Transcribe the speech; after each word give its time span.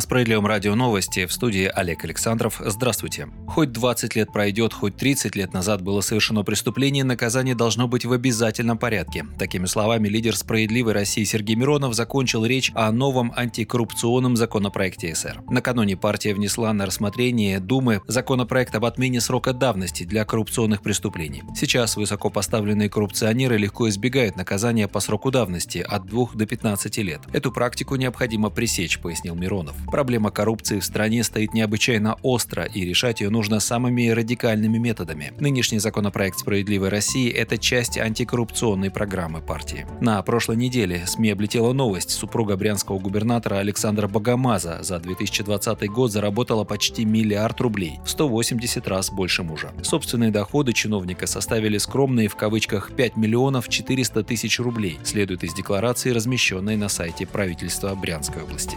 На 0.00 0.02
Справедливом 0.02 0.46
радио 0.46 0.74
новости 0.74 1.26
в 1.26 1.32
студии 1.32 1.66
Олег 1.66 2.04
Александров. 2.06 2.58
Здравствуйте. 2.64 3.28
Хоть 3.46 3.70
20 3.70 4.16
лет 4.16 4.32
пройдет, 4.32 4.72
хоть 4.72 4.96
30 4.96 5.36
лет 5.36 5.52
назад 5.52 5.82
было 5.82 6.00
совершено 6.00 6.42
преступление, 6.42 7.04
наказание 7.04 7.54
должно 7.54 7.86
быть 7.86 8.06
в 8.06 8.12
обязательном 8.12 8.78
порядке. 8.78 9.26
Такими 9.38 9.66
словами 9.66 10.08
лидер 10.08 10.34
«Справедливой 10.34 10.94
России» 10.94 11.24
Сергей 11.24 11.54
Миронов 11.54 11.92
закончил 11.92 12.46
речь 12.46 12.72
о 12.74 12.90
новом 12.92 13.30
антикоррупционном 13.36 14.38
законопроекте 14.38 15.14
СР. 15.14 15.42
Накануне 15.50 15.98
партия 15.98 16.32
внесла 16.32 16.72
на 16.72 16.86
рассмотрение 16.86 17.60
Думы 17.60 18.00
законопроект 18.06 18.74
об 18.74 18.86
отмене 18.86 19.20
срока 19.20 19.52
давности 19.52 20.04
для 20.04 20.24
коррупционных 20.24 20.80
преступлений. 20.80 21.42
Сейчас 21.54 21.96
высокопоставленные 21.96 22.88
коррупционеры 22.88 23.58
легко 23.58 23.86
избегают 23.90 24.36
наказания 24.36 24.88
по 24.88 25.00
сроку 25.00 25.30
давности 25.30 25.84
от 25.86 26.06
2 26.06 26.28
до 26.32 26.46
15 26.46 26.96
лет. 26.98 27.20
Эту 27.34 27.52
практику 27.52 27.96
необходимо 27.96 28.48
пресечь, 28.48 28.98
пояснил 28.98 29.34
Миронов. 29.34 29.76
Проблема 29.90 30.30
коррупции 30.30 30.78
в 30.78 30.84
стране 30.84 31.24
стоит 31.24 31.52
необычайно 31.52 32.16
остро, 32.22 32.64
и 32.64 32.84
решать 32.84 33.20
ее 33.20 33.30
нужно 33.30 33.58
самыми 33.58 34.08
радикальными 34.08 34.78
методами. 34.78 35.32
Нынешний 35.40 35.80
законопроект 35.80 36.38
«Справедливой 36.38 36.90
России»– 36.90 37.28
это 37.30 37.58
часть 37.58 37.98
антикоррупционной 37.98 38.90
программы 38.90 39.40
партии. 39.40 39.86
На 40.00 40.22
прошлой 40.22 40.56
неделе 40.56 41.04
СМИ 41.06 41.30
облетела 41.30 41.72
новость. 41.72 42.10
Супруга 42.10 42.56
брянского 42.56 42.98
губернатора 42.98 43.56
Александра 43.56 44.06
Богомаза 44.06 44.78
за 44.82 45.00
2020 45.00 45.88
год 45.88 46.12
заработала 46.12 46.64
почти 46.64 47.04
миллиард 47.04 47.60
рублей, 47.60 47.98
в 48.04 48.10
180 48.10 48.86
раз 48.86 49.10
больше 49.10 49.42
мужа. 49.42 49.72
Собственные 49.82 50.30
доходы 50.30 50.72
чиновника 50.72 51.26
составили 51.26 51.78
скромные 51.78 52.28
в 52.28 52.36
кавычках 52.36 52.92
5 52.92 53.16
миллионов 53.16 53.68
400 53.68 54.22
тысяч 54.22 54.60
рублей, 54.60 55.00
следует 55.02 55.42
из 55.42 55.52
декларации, 55.52 56.10
размещенной 56.10 56.76
на 56.76 56.88
сайте 56.88 57.26
правительства 57.26 57.94
Брянской 57.94 58.42
области. 58.42 58.76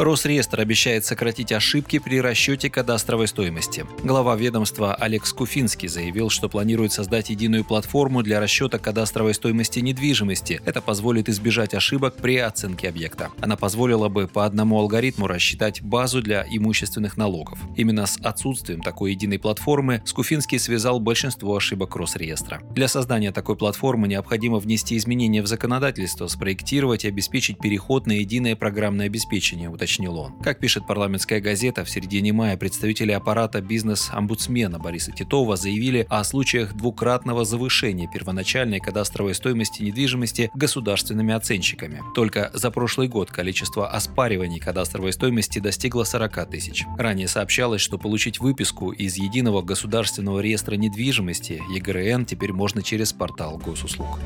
Росреестр 0.00 0.60
обещает 0.60 1.04
сократить 1.04 1.52
ошибки 1.52 1.98
при 1.98 2.22
расчете 2.22 2.70
кадастровой 2.70 3.28
стоимости. 3.28 3.84
Глава 4.02 4.34
ведомства 4.34 4.94
Олег 4.94 5.26
Скуфинский 5.26 5.88
заявил, 5.88 6.30
что 6.30 6.48
планирует 6.48 6.94
создать 6.94 7.28
единую 7.28 7.66
платформу 7.66 8.22
для 8.22 8.40
расчета 8.40 8.78
кадастровой 8.78 9.34
стоимости 9.34 9.80
недвижимости. 9.80 10.62
Это 10.64 10.80
позволит 10.80 11.28
избежать 11.28 11.74
ошибок 11.74 12.16
при 12.16 12.38
оценке 12.38 12.88
объекта. 12.88 13.28
Она 13.42 13.56
позволила 13.56 14.08
бы 14.08 14.26
по 14.26 14.46
одному 14.46 14.78
алгоритму 14.78 15.26
рассчитать 15.26 15.82
базу 15.82 16.22
для 16.22 16.46
имущественных 16.48 17.18
налогов. 17.18 17.58
Именно 17.76 18.06
с 18.06 18.16
отсутствием 18.22 18.80
такой 18.80 19.10
единой 19.10 19.38
платформы 19.38 20.00
Скуфинский 20.06 20.58
связал 20.58 20.98
большинство 20.98 21.54
ошибок 21.54 21.94
Росреестра. 21.96 22.62
Для 22.70 22.88
создания 22.88 23.32
такой 23.32 23.56
платформы 23.56 24.08
необходимо 24.08 24.60
внести 24.60 24.96
изменения 24.96 25.42
в 25.42 25.46
законодательство, 25.46 26.26
спроектировать 26.26 27.04
и 27.04 27.08
обеспечить 27.08 27.58
переход 27.58 28.06
на 28.06 28.12
единое 28.12 28.56
программное 28.56 29.04
обеспечение, 29.04 29.68
уточнил 29.90 30.18
он. 30.18 30.32
Как 30.42 30.60
пишет 30.60 30.86
парламентская 30.86 31.40
газета, 31.40 31.84
в 31.84 31.90
середине 31.90 32.32
мая 32.32 32.56
представители 32.56 33.12
аппарата 33.12 33.60
бизнес-омбудсмена 33.60 34.78
Бориса 34.78 35.10
Титова 35.10 35.56
заявили 35.56 36.06
о 36.08 36.22
случаях 36.22 36.74
двукратного 36.74 37.44
завышения 37.44 38.08
первоначальной 38.08 38.78
кадастровой 38.78 39.34
стоимости 39.34 39.82
недвижимости 39.82 40.50
государственными 40.54 41.34
оценщиками. 41.34 42.02
Только 42.14 42.50
за 42.54 42.70
прошлый 42.70 43.08
год 43.08 43.30
количество 43.30 43.88
оспариваний 43.88 44.60
кадастровой 44.60 45.12
стоимости 45.12 45.58
достигло 45.58 46.04
40 46.04 46.50
тысяч. 46.50 46.84
Ранее 46.96 47.26
сообщалось, 47.26 47.80
что 47.80 47.98
получить 47.98 48.38
выписку 48.38 48.92
из 48.92 49.16
Единого 49.16 49.62
государственного 49.62 50.40
реестра 50.40 50.76
недвижимости 50.76 51.60
ЕГРН 51.74 52.26
теперь 52.26 52.52
можно 52.52 52.82
через 52.82 53.12
портал 53.12 53.58
госуслуг. 53.58 54.18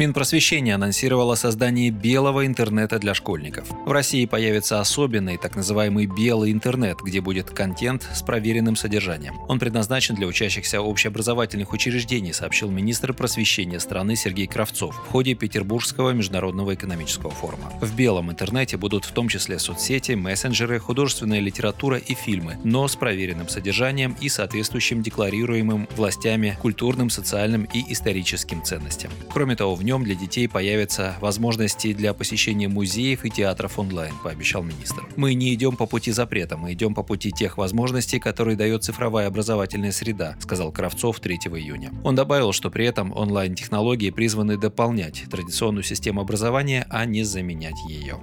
Минпросвещение 0.00 0.76
анонсировало 0.76 1.34
создание 1.34 1.90
белого 1.90 2.46
интернета 2.46 2.98
для 2.98 3.12
школьников. 3.12 3.68
В 3.84 3.92
России 3.92 4.24
появится 4.24 4.80
особенный, 4.80 5.36
так 5.36 5.56
называемый 5.56 6.06
белый 6.06 6.52
интернет, 6.52 7.00
где 7.02 7.20
будет 7.20 7.50
контент 7.50 8.08
с 8.14 8.22
проверенным 8.22 8.76
содержанием. 8.76 9.34
Он 9.46 9.58
предназначен 9.58 10.14
для 10.14 10.26
учащихся 10.26 10.80
общеобразовательных 10.80 11.74
учреждений, 11.74 12.32
сообщил 12.32 12.70
министр 12.70 13.12
просвещения 13.12 13.78
страны 13.78 14.16
Сергей 14.16 14.46
Кравцов 14.46 14.96
в 14.96 15.10
ходе 15.10 15.34
Петербургского 15.34 16.12
международного 16.12 16.72
экономического 16.72 17.30
форума. 17.30 17.70
В 17.82 17.94
белом 17.94 18.30
интернете 18.30 18.78
будут 18.78 19.04
в 19.04 19.12
том 19.12 19.28
числе 19.28 19.58
соцсети, 19.58 20.12
мессенджеры, 20.12 20.78
художественная 20.78 21.40
литература 21.40 21.98
и 21.98 22.14
фильмы, 22.14 22.56
но 22.64 22.88
с 22.88 22.96
проверенным 22.96 23.50
содержанием 23.50 24.16
и 24.18 24.30
соответствующим 24.30 25.02
декларируемым 25.02 25.86
властями 25.94 26.56
культурным, 26.62 27.10
социальным 27.10 27.64
и 27.64 27.92
историческим 27.92 28.62
ценностям. 28.62 29.10
Кроме 29.30 29.56
того, 29.56 29.74
в 29.74 29.89
нем 29.90 30.04
для 30.04 30.14
детей 30.14 30.48
появятся 30.48 31.16
возможности 31.20 31.92
для 31.92 32.14
посещения 32.14 32.68
музеев 32.68 33.24
и 33.24 33.30
театров 33.30 33.76
онлайн, 33.76 34.14
пообещал 34.22 34.62
министр. 34.62 35.02
Мы 35.16 35.34
не 35.34 35.52
идем 35.52 35.74
по 35.74 35.86
пути 35.86 36.12
запрета, 36.12 36.56
мы 36.56 36.74
идем 36.74 36.94
по 36.94 37.02
пути 37.02 37.32
тех 37.32 37.58
возможностей, 37.58 38.20
которые 38.20 38.56
дает 38.56 38.84
цифровая 38.84 39.26
образовательная 39.26 39.90
среда, 39.90 40.36
сказал 40.38 40.70
Кравцов 40.70 41.18
3 41.18 41.34
июня. 41.34 41.90
Он 42.04 42.14
добавил, 42.14 42.52
что 42.52 42.70
при 42.70 42.86
этом 42.86 43.12
онлайн-технологии 43.16 44.10
призваны 44.10 44.56
дополнять 44.56 45.24
традиционную 45.28 45.82
систему 45.82 46.20
образования, 46.20 46.86
а 46.88 47.04
не 47.04 47.24
заменять 47.24 47.80
ее. 47.88 48.20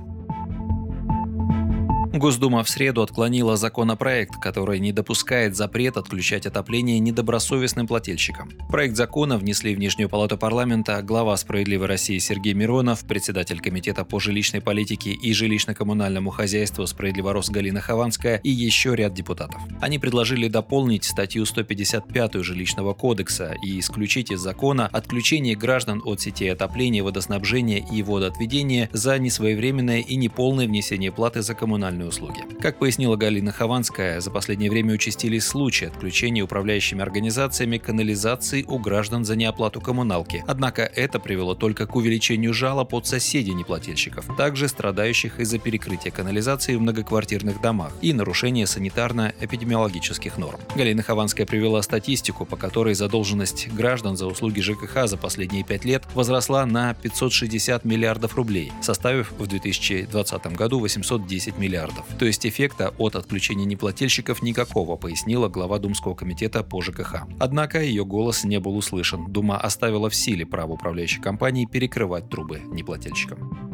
Госдума 2.17 2.63
в 2.63 2.69
среду 2.69 3.01
отклонила 3.03 3.57
законопроект, 3.57 4.35
который 4.41 4.79
не 4.79 4.91
допускает 4.91 5.55
запрет 5.55 5.97
отключать 5.97 6.45
отопление 6.45 6.99
недобросовестным 6.99 7.85
плательщикам. 7.87 8.51
Проект 8.69 8.95
закона 8.95 9.37
внесли 9.37 9.75
в 9.75 9.79
Нижнюю 9.79 10.09
палату 10.09 10.37
парламента 10.37 11.01
глава 11.03 11.37
«Справедливой 11.37 11.87
России» 11.87 12.17
Сергей 12.17 12.53
Миронов, 12.53 13.05
председатель 13.05 13.59
Комитета 13.59 14.03
по 14.03 14.19
жилищной 14.19 14.61
политике 14.61 15.11
и 15.11 15.31
жилищно-коммунальному 15.31 16.31
хозяйству 16.31 16.87
«Справедливорос» 16.87 17.49
Галина 17.49 17.81
Хованская 17.81 18.37
и 18.43 18.49
еще 18.49 18.95
ряд 18.95 19.13
депутатов. 19.13 19.61
Они 19.79 19.99
предложили 19.99 20.47
дополнить 20.47 21.03
статью 21.03 21.45
155 21.45 22.43
Жилищного 22.43 22.93
кодекса 22.93 23.53
и 23.63 23.79
исключить 23.79 24.31
из 24.31 24.39
закона 24.39 24.87
отключение 24.87 25.55
граждан 25.55 26.01
от 26.03 26.21
сетей 26.21 26.51
отопления, 26.51 27.03
водоснабжения 27.03 27.85
и 27.91 28.01
водоотведения 28.01 28.89
за 28.91 29.19
несвоевременное 29.19 29.99
и 29.99 30.15
неполное 30.15 30.67
внесение 30.67 31.11
платы 31.11 31.41
за 31.41 31.53
коммунальную 31.53 32.06
услуги. 32.07 32.43
Как 32.61 32.79
пояснила 32.79 33.15
Галина 33.15 33.51
Хованская, 33.51 34.19
за 34.19 34.31
последнее 34.31 34.71
время 34.71 34.93
участились 34.93 35.45
случаи 35.45 35.85
отключения 35.85 36.43
управляющими 36.43 37.01
организациями 37.01 37.77
канализации 37.77 38.63
у 38.67 38.79
граждан 38.79 39.25
за 39.25 39.35
неоплату 39.35 39.81
коммуналки. 39.81 40.43
Однако 40.47 40.83
это 40.83 41.19
привело 41.19 41.55
только 41.55 41.85
к 41.85 41.95
увеличению 41.95 42.53
жалоб 42.53 42.93
от 42.93 43.07
соседей 43.07 43.53
неплательщиков, 43.53 44.25
также 44.37 44.67
страдающих 44.67 45.39
из-за 45.39 45.59
перекрытия 45.59 46.11
канализации 46.11 46.75
в 46.75 46.81
многоквартирных 46.81 47.61
домах 47.61 47.93
и 48.01 48.13
нарушения 48.13 48.65
санитарно-эпидемиологических 48.65 50.37
норм. 50.37 50.59
Галина 50.75 51.03
Хованская 51.03 51.45
привела 51.45 51.81
статистику, 51.81 52.45
по 52.45 52.55
которой 52.55 52.93
задолженность 52.93 53.67
граждан 53.73 54.17
за 54.17 54.27
услуги 54.27 54.61
ЖКХ 54.61 55.07
за 55.07 55.17
последние 55.17 55.63
пять 55.63 55.85
лет 55.85 56.03
возросла 56.13 56.65
на 56.65 56.93
560 56.93 57.85
миллиардов 57.85 58.35
рублей, 58.35 58.71
составив 58.81 59.31
в 59.37 59.47
2020 59.47 60.47
году 60.55 60.79
810 60.79 61.57
миллиардов 61.57 61.96
миллиардов. 61.97 62.17
То 62.17 62.25
есть 62.25 62.45
эффекта 62.45 62.93
от 62.97 63.15
отключения 63.15 63.65
неплательщиков 63.65 64.41
никакого, 64.41 64.95
пояснила 64.95 65.47
глава 65.47 65.79
Думского 65.79 66.15
комитета 66.15 66.63
по 66.63 66.81
ЖКХ. 66.81 67.23
Однако 67.39 67.81
ее 67.81 68.05
голос 68.05 68.43
не 68.43 68.59
был 68.59 68.77
услышан. 68.77 69.31
Дума 69.31 69.57
оставила 69.57 70.09
в 70.09 70.15
силе 70.15 70.45
право 70.45 70.73
управляющей 70.73 71.21
компании 71.21 71.65
перекрывать 71.65 72.29
трубы 72.29 72.61
неплательщикам. 72.65 73.66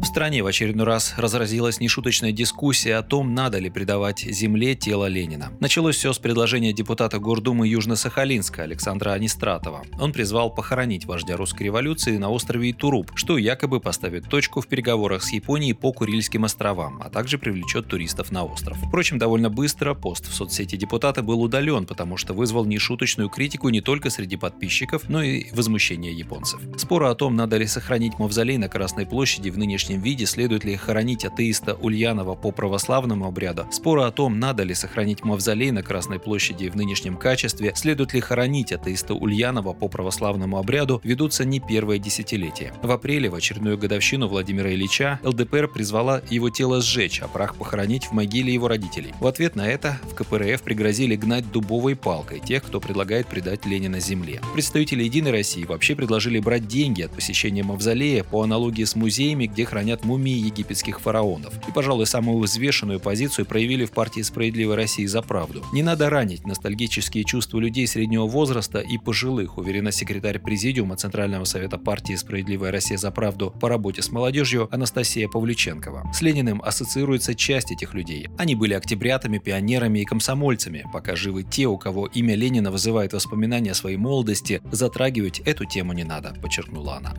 В 0.00 0.04
стране 0.04 0.44
в 0.44 0.46
очередной 0.46 0.86
раз 0.86 1.14
разразилась 1.16 1.80
нешуточная 1.80 2.30
дискуссия 2.30 2.94
о 2.94 3.02
том, 3.02 3.34
надо 3.34 3.58
ли 3.58 3.68
предавать 3.68 4.20
земле 4.20 4.76
тело 4.76 5.06
Ленина. 5.06 5.50
Началось 5.58 5.96
все 5.96 6.12
с 6.12 6.20
предложения 6.20 6.72
депутата 6.72 7.18
Гордумы 7.18 7.66
Южно-Сахалинска 7.66 8.62
Александра 8.62 9.10
Анистратова. 9.10 9.82
Он 10.00 10.12
призвал 10.12 10.54
похоронить 10.54 11.04
вождя 11.04 11.36
русской 11.36 11.64
революции 11.64 12.16
на 12.16 12.30
острове 12.30 12.70
Итуруп, 12.70 13.10
что 13.16 13.38
якобы 13.38 13.80
поставит 13.80 14.28
точку 14.28 14.60
в 14.60 14.68
переговорах 14.68 15.24
с 15.24 15.32
Японией 15.32 15.74
по 15.74 15.92
Курильским 15.92 16.44
островам, 16.44 17.00
а 17.02 17.10
также 17.10 17.36
привлечет 17.36 17.88
туристов 17.88 18.30
на 18.30 18.44
остров. 18.44 18.78
Впрочем, 18.86 19.18
довольно 19.18 19.50
быстро 19.50 19.94
пост 19.94 20.28
в 20.28 20.32
соцсети 20.32 20.76
депутата 20.76 21.24
был 21.24 21.42
удален, 21.42 21.86
потому 21.86 22.16
что 22.16 22.34
вызвал 22.34 22.64
нешуточную 22.64 23.30
критику 23.30 23.68
не 23.68 23.80
только 23.80 24.10
среди 24.10 24.36
подписчиков, 24.36 25.08
но 25.08 25.24
и 25.24 25.50
возмущение 25.52 26.12
японцев. 26.12 26.60
Споры 26.76 27.06
о 27.08 27.16
том, 27.16 27.34
надо 27.34 27.56
ли 27.56 27.66
сохранить 27.66 28.20
мавзолей 28.20 28.58
на 28.58 28.68
Красной 28.68 29.04
площади 29.04 29.50
в 29.50 29.58
нынешнем 29.58 29.87
нынешнем 29.88 30.02
виде, 30.02 30.26
следует 30.26 30.64
ли 30.64 30.76
хоронить 30.76 31.24
атеиста 31.24 31.74
Ульянова 31.74 32.34
по 32.34 32.50
православному 32.50 33.26
обряду, 33.26 33.66
споры 33.70 34.02
о 34.02 34.10
том, 34.10 34.38
надо 34.38 34.62
ли 34.62 34.74
сохранить 34.74 35.24
мавзолей 35.24 35.70
на 35.70 35.82
Красной 35.82 36.18
площади 36.18 36.68
в 36.68 36.76
нынешнем 36.76 37.16
качестве, 37.16 37.72
следует 37.74 38.12
ли 38.12 38.20
хоронить 38.20 38.72
атеиста 38.72 39.14
Ульянова 39.14 39.72
по 39.72 39.88
православному 39.88 40.58
обряду, 40.58 41.00
ведутся 41.04 41.44
не 41.44 41.60
первое 41.60 41.98
десятилетие. 41.98 42.72
В 42.82 42.90
апреле, 42.90 43.30
в 43.30 43.34
очередную 43.34 43.78
годовщину 43.78 44.28
Владимира 44.28 44.70
Ильича, 44.70 45.20
ЛДПР 45.24 45.68
призвала 45.68 46.22
его 46.30 46.50
тело 46.50 46.80
сжечь, 46.80 47.20
а 47.20 47.28
прах 47.28 47.54
похоронить 47.54 48.04
в 48.06 48.12
могиле 48.12 48.52
его 48.52 48.68
родителей. 48.68 49.14
В 49.20 49.26
ответ 49.26 49.56
на 49.56 49.66
это 49.66 49.98
в 50.10 50.14
КПРФ 50.14 50.62
пригрозили 50.62 51.16
гнать 51.16 51.50
дубовой 51.50 51.96
палкой 51.96 52.40
тех, 52.40 52.62
кто 52.62 52.80
предлагает 52.80 53.26
предать 53.26 53.64
Ленина 53.64 54.00
земле. 54.00 54.40
Представители 54.54 55.04
«Единой 55.04 55.30
России» 55.30 55.64
вообще 55.64 55.94
предложили 55.94 56.38
брать 56.40 56.66
деньги 56.66 57.02
от 57.02 57.12
посещения 57.12 57.62
мавзолея 57.62 58.24
по 58.24 58.42
аналогии 58.42 58.84
с 58.84 58.94
музеями, 58.94 59.46
где 59.46 59.64
хранят 59.64 59.77
мумии 60.04 60.36
египетских 60.36 61.00
фараонов. 61.00 61.54
И, 61.68 61.72
пожалуй, 61.72 62.06
самую 62.06 62.38
взвешенную 62.38 63.00
позицию 63.00 63.46
проявили 63.46 63.84
в 63.84 63.90
партии 63.90 64.22
«Справедливой 64.22 64.76
России 64.76 65.06
за 65.06 65.22
правду». 65.22 65.64
Не 65.72 65.82
надо 65.82 66.10
ранить 66.10 66.46
ностальгические 66.46 67.24
чувства 67.24 67.58
людей 67.58 67.86
среднего 67.86 68.26
возраста 68.26 68.80
и 68.80 68.98
пожилых, 68.98 69.58
уверена 69.58 69.92
секретарь 69.92 70.38
Президиума 70.38 70.96
Центрального 70.96 71.44
совета 71.44 71.78
партии 71.78 72.14
«Справедливая 72.14 72.72
Россия 72.72 72.98
за 72.98 73.10
правду» 73.10 73.54
по 73.60 73.68
работе 73.68 74.02
с 74.02 74.10
молодежью 74.10 74.68
Анастасия 74.70 75.28
Павлюченкова. 75.28 76.10
С 76.12 76.22
Лениным 76.22 76.62
ассоциируется 76.62 77.34
часть 77.34 77.70
этих 77.70 77.94
людей. 77.94 78.28
Они 78.38 78.54
были 78.54 78.74
октябрятами, 78.74 79.38
пионерами 79.38 80.00
и 80.00 80.04
комсомольцами, 80.04 80.84
пока 80.92 81.16
живы 81.16 81.42
те, 81.42 81.66
у 81.66 81.78
кого 81.78 82.06
имя 82.06 82.34
Ленина 82.34 82.70
вызывает 82.70 83.12
воспоминания 83.12 83.72
о 83.72 83.74
своей 83.74 83.96
молодости, 83.96 84.60
затрагивать 84.70 85.40
эту 85.40 85.64
тему 85.64 85.92
не 85.92 86.04
надо, 86.04 86.34
подчеркнула 86.40 86.96
она. 86.96 87.14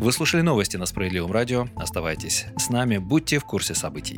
Вы 0.00 0.12
слушали 0.12 0.40
новости 0.40 0.78
на 0.78 0.86
Справедливом 0.86 1.30
радио. 1.30 1.68
Оставайтесь 1.76 2.46
с 2.56 2.70
нами, 2.70 2.96
будьте 2.96 3.38
в 3.38 3.44
курсе 3.44 3.74
событий. 3.74 4.16